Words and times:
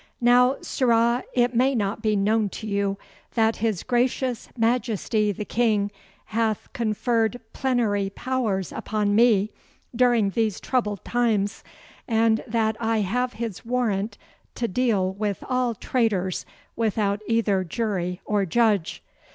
'Now, 0.19 0.55
sirrah, 0.63 1.21
it 1.33 1.53
may 1.53 1.75
not 1.75 2.01
be 2.01 2.15
known 2.15 2.49
to 2.49 2.65
you 2.65 2.97
that 3.35 3.57
his 3.57 3.83
gracious 3.83 4.49
Majesty 4.57 5.31
the 5.31 5.45
King 5.45 5.91
hath 6.25 6.73
conferred 6.73 7.39
plenary 7.53 8.09
powers 8.09 8.71
upon 8.71 9.13
me 9.13 9.51
during 9.95 10.31
these 10.31 10.59
troubled 10.59 11.05
times, 11.05 11.63
and 12.07 12.43
that 12.47 12.75
I 12.79 13.01
have 13.01 13.33
his 13.33 13.63
warrant 13.63 14.17
to 14.55 14.67
deal 14.67 15.13
with 15.13 15.43
all 15.47 15.75
traitors 15.75 16.47
without 16.75 17.21
either 17.27 17.63
jury 17.63 18.21
or 18.25 18.43
judge. 18.43 19.03